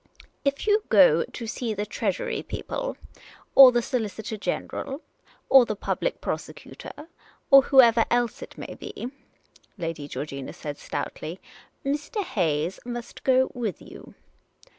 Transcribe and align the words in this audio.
If 0.43 0.65
you 0.65 0.81
go 0.89 1.23
to 1.23 1.45
see 1.45 1.75
the 1.75 1.85
Treasury 1.85 2.41
people, 2.41 2.97
or 3.53 3.71
the 3.71 3.83
Solicitor 3.83 4.35
General, 4.35 5.03
or 5.47 5.63
the 5.63 5.75
Public 5.75 6.19
Prosecutor, 6.19 7.07
or 7.51 7.61
whoever 7.61 8.05
else 8.09 8.41
it 8.41 8.57
may 8.57 8.73
be," 8.73 9.11
Lady 9.77 10.07
Georgina 10.07 10.53
said, 10.53 10.79
stoutly," 10.79 11.39
Mr. 11.85 12.23
Hayes 12.23 12.79
must 12.83 13.23
go 13.23 13.51
with 13.53 13.79
you. 13.79 14.15